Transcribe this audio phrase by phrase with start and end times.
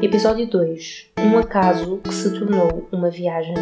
[0.00, 3.54] Episódio 2 Um acaso que se tornou uma viagem.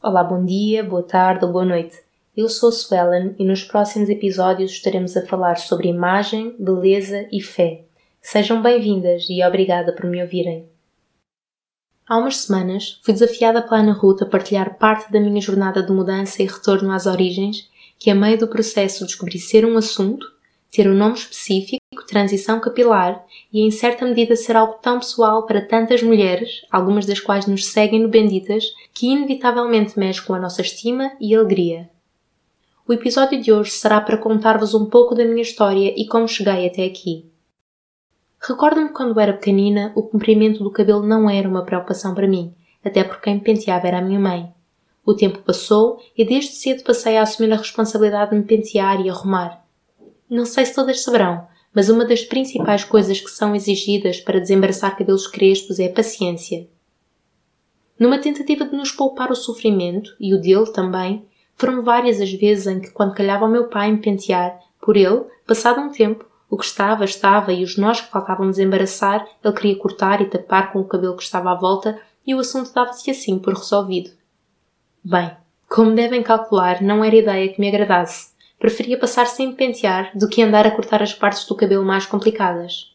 [0.00, 1.98] Olá, bom dia, boa tarde ou boa noite.
[2.36, 7.86] Eu sou Suelen e nos próximos episódios estaremos a falar sobre imagem, beleza e fé.
[8.22, 10.68] Sejam bem-vindas e obrigada por me ouvirem.
[12.08, 15.90] Há umas semanas fui desafiada pela Ana Ruth a partilhar parte da minha jornada de
[15.90, 20.35] mudança e retorno às origens, que a meio do processo descobri ser um assunto,
[20.76, 25.66] ter um nome específico, transição capilar, e em certa medida ser algo tão pessoal para
[25.66, 30.60] tantas mulheres, algumas das quais nos seguem no Benditas, que inevitavelmente mexe com a nossa
[30.60, 31.88] estima e alegria.
[32.86, 36.66] O episódio de hoje será para contar-vos um pouco da minha história e como cheguei
[36.66, 37.24] até aqui.
[38.38, 43.02] Recordo-me quando era pequenina, o comprimento do cabelo não era uma preocupação para mim, até
[43.02, 44.52] porque quem me penteava era a minha mãe.
[45.06, 49.08] O tempo passou e desde cedo passei a assumir a responsabilidade de me pentear e
[49.08, 49.65] arrumar.
[50.28, 54.96] Não sei se todas saberão, mas uma das principais coisas que são exigidas para desembaraçar
[54.96, 56.68] cabelos crespos é a paciência.
[57.98, 62.66] Numa tentativa de nos poupar o sofrimento, e o dele também, foram várias as vezes
[62.66, 66.56] em que, quando calhava ao meu pai me pentear, por ele, passado um tempo, o
[66.56, 70.80] que estava, estava, e os nós que faltavam desembaraçar, ele queria cortar e tapar com
[70.80, 74.10] o cabelo que estava à volta, e o assunto dava-se assim por resolvido.
[75.02, 75.30] Bem,
[75.68, 78.35] como devem calcular, não era ideia que me agradasse.
[78.58, 82.94] Preferia passar sem pentear do que andar a cortar as partes do cabelo mais complicadas.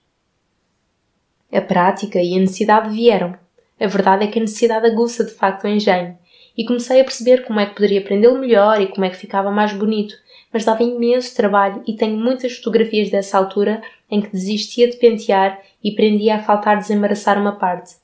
[1.54, 3.38] A prática e a necessidade vieram.
[3.80, 6.18] A verdade é que a necessidade aguça de facto o engenho.
[6.58, 9.52] E comecei a perceber como é que poderia prendê-lo melhor e como é que ficava
[9.52, 10.16] mais bonito,
[10.52, 15.62] mas dava imenso trabalho e tenho muitas fotografias dessa altura em que desistia de pentear
[15.84, 17.96] e prendia a faltar desembaraçar uma parte.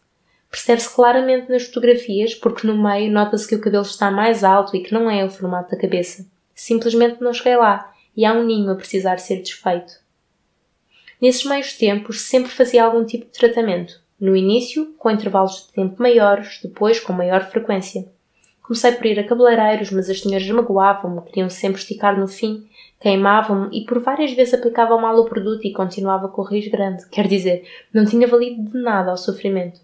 [0.50, 4.84] Percebe-se claramente nas fotografias porque no meio nota-se que o cabelo está mais alto e
[4.84, 6.37] que não é o formato da cabeça.
[6.58, 9.94] Simplesmente não cheguei lá e há um ninho a precisar ser desfeito.
[11.22, 14.02] Nesses meios tempos sempre fazia algum tipo de tratamento.
[14.20, 18.12] No início, com intervalos de tempo maiores, depois com maior frequência.
[18.64, 22.68] Comecei por ir a cabeleireiros, mas as senhoras magoavam-me, queriam sempre esticar no fim,
[23.00, 27.08] queimavam-me e por várias vezes aplicavam mal o produto e continuava com o risco grande.
[27.08, 29.80] Quer dizer, não tinha valido de nada ao sofrimento.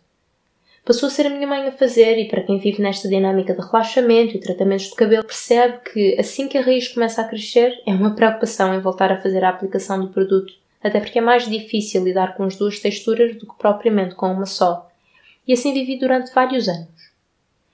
[0.85, 3.61] Passou a ser a minha mãe a fazer e para quem vive nesta dinâmica de
[3.61, 7.93] relaxamento e tratamentos de cabelo percebe que assim que a raiz começa a crescer é
[7.93, 12.03] uma preocupação em voltar a fazer a aplicação do produto, até porque é mais difícil
[12.03, 14.91] lidar com as duas texturas do que propriamente com uma só.
[15.47, 17.13] E assim vivi durante vários anos.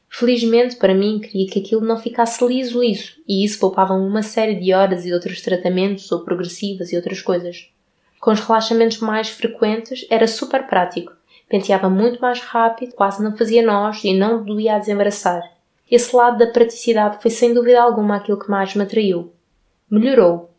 [0.08, 4.54] Felizmente para mim queria que aquilo não ficasse liso liso, e isso poupava-me uma série
[4.54, 7.70] de horas e outros tratamentos ou progressivas e outras coisas.
[8.22, 11.19] Com os relaxamentos mais frequentes era super prático.
[11.50, 15.42] Penteava muito mais rápido, quase não fazia nós e não doía a desembaraçar.
[15.90, 19.34] Esse lado da praticidade foi sem dúvida alguma aquilo que mais me atraiu.
[19.90, 20.52] Melhorou.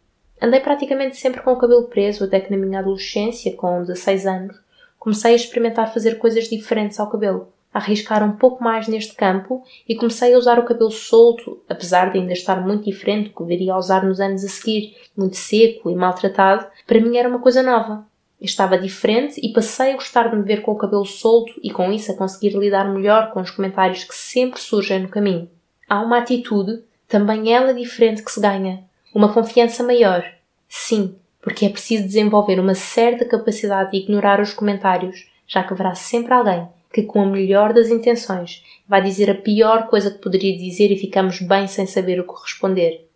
[0.42, 4.60] Andei praticamente sempre com o cabelo preso até que na minha adolescência, com 16 anos,
[4.98, 9.94] comecei a experimentar fazer coisas diferentes ao cabelo arriscar um pouco mais neste campo e
[9.94, 13.74] comecei a usar o cabelo solto, apesar de ainda estar muito diferente do que viria
[13.74, 17.62] a usar nos anos a seguir, muito seco e maltratado, para mim era uma coisa
[17.62, 18.04] nova.
[18.40, 21.92] Estava diferente e passei a gostar de me ver com o cabelo solto e com
[21.92, 25.50] isso a conseguir lidar melhor com os comentários que sempre surgem no caminho.
[25.88, 28.84] Há uma atitude, também ela diferente, que se ganha.
[29.14, 30.24] Uma confiança maior.
[30.68, 35.94] Sim, porque é preciso desenvolver uma certa capacidade de ignorar os comentários, já que haverá
[35.94, 40.56] sempre alguém que, com a melhor das intenções, vai dizer a pior coisa que poderia
[40.56, 43.06] dizer e ficamos bem sem saber o que responder.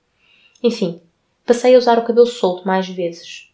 [0.62, 1.00] Enfim,
[1.44, 3.53] passei a usar o cabelo solto mais vezes.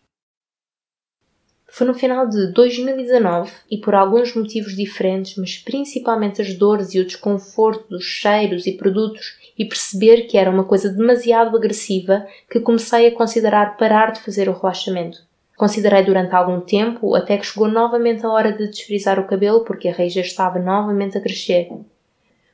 [1.73, 6.99] Foi no final de 2019 e por alguns motivos diferentes, mas principalmente as dores e
[6.99, 12.59] o desconforto dos cheiros e produtos e perceber que era uma coisa demasiado agressiva que
[12.59, 15.23] comecei a considerar parar de fazer o relaxamento.
[15.57, 19.89] Considerei durante algum tempo, até que chegou novamente a hora de desfrizar o cabelo, porque
[19.89, 21.69] a raiz já estava novamente a crescer.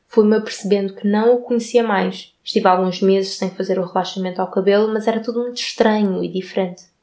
[0.08, 2.34] Fui-me apercebendo que não o conhecia mais.
[2.44, 6.28] Estive alguns meses sem fazer o relaxamento ao cabelo, mas era tudo muito estranho e
[6.28, 6.95] diferente.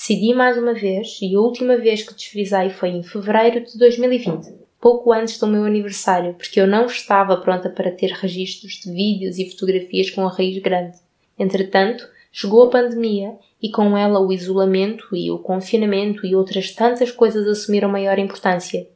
[0.00, 4.50] Decidi mais uma vez, e a última vez que desfrizei foi em fevereiro de 2020,
[4.80, 9.38] pouco antes do meu aniversário, porque eu não estava pronta para ter registros de vídeos
[9.38, 10.96] e fotografias com a raiz grande.
[11.38, 17.10] Entretanto, chegou a pandemia e com ela o isolamento e o confinamento e outras tantas
[17.10, 18.88] coisas assumiram maior importância.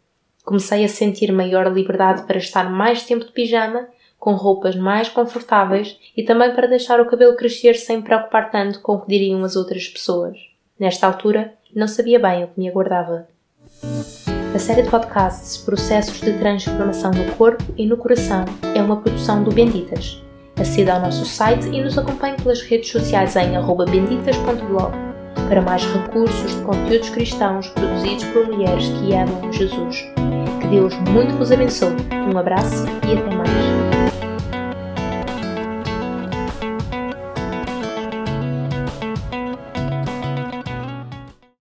[0.42, 3.86] Comecei a sentir maior liberdade para estar mais tempo de pijama,
[4.18, 8.94] com roupas mais confortáveis e também para deixar o cabelo crescer sem preocupar tanto com
[8.94, 10.53] o que diriam as outras pessoas.
[10.78, 13.28] Nesta altura, não sabia bem o que me aguardava.
[14.54, 18.44] A série de podcasts Processos de Transformação no Corpo e no Coração
[18.74, 20.24] é uma produção do Benditas
[20.56, 23.52] Aceda ao nosso site e nos acompanhe pelas redes sociais em
[23.90, 24.92] benditas.blog.
[25.48, 30.00] para mais recursos de conteúdos cristãos produzidos por mulheres que amam Jesus.
[30.60, 31.96] Que Deus muito vos abençoe.
[32.32, 33.73] Um abraço e até mais.